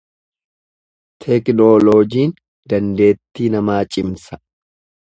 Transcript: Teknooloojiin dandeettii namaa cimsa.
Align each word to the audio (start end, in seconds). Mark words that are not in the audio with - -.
Teknooloojiin 1.25 2.35
dandeettii 2.75 3.55
namaa 3.61 3.81
cimsa. 3.95 4.45